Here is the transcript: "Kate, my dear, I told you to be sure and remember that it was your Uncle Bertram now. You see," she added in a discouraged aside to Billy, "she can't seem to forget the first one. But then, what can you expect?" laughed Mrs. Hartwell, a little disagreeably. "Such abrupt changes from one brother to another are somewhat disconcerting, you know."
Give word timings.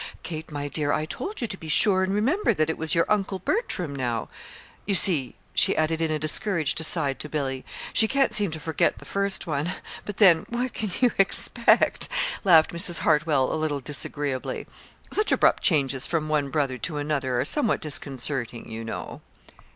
"Kate, 0.23 0.51
my 0.51 0.67
dear, 0.67 0.91
I 0.91 1.05
told 1.05 1.41
you 1.41 1.47
to 1.47 1.57
be 1.57 1.69
sure 1.69 2.01
and 2.01 2.11
remember 2.11 2.55
that 2.55 2.71
it 2.71 2.77
was 2.79 2.95
your 2.95 3.05
Uncle 3.07 3.37
Bertram 3.37 3.95
now. 3.95 4.29
You 4.87 4.95
see," 4.95 5.35
she 5.53 5.77
added 5.77 6.01
in 6.01 6.09
a 6.09 6.17
discouraged 6.17 6.81
aside 6.81 7.19
to 7.19 7.29
Billy, 7.29 7.63
"she 7.93 8.07
can't 8.07 8.33
seem 8.33 8.49
to 8.49 8.59
forget 8.59 8.97
the 8.97 9.05
first 9.05 9.45
one. 9.45 9.73
But 10.03 10.17
then, 10.17 10.47
what 10.49 10.73
can 10.73 10.89
you 11.01 11.11
expect?" 11.19 12.09
laughed 12.43 12.71
Mrs. 12.73 12.97
Hartwell, 13.05 13.53
a 13.53 13.61
little 13.61 13.79
disagreeably. 13.79 14.65
"Such 15.13 15.31
abrupt 15.31 15.61
changes 15.61 16.07
from 16.07 16.27
one 16.29 16.49
brother 16.49 16.79
to 16.79 16.97
another 16.97 17.39
are 17.39 17.45
somewhat 17.45 17.79
disconcerting, 17.79 18.71
you 18.71 18.83
know." 18.83 19.21